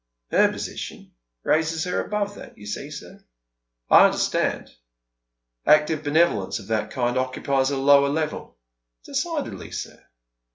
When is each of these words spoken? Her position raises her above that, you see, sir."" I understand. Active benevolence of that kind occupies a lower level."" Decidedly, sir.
Her 0.31 0.51
position 0.51 1.13
raises 1.43 1.83
her 1.83 2.03
above 2.03 2.33
that, 2.33 2.57
you 2.57 2.65
see, 2.65 2.89
sir."" 2.89 3.23
I 3.91 4.05
understand. 4.05 4.71
Active 5.63 6.03
benevolence 6.03 6.57
of 6.57 6.65
that 6.69 6.89
kind 6.89 7.19
occupies 7.19 7.69
a 7.69 7.77
lower 7.77 8.09
level."" 8.09 8.57
Decidedly, 9.05 9.69
sir. 9.69 10.03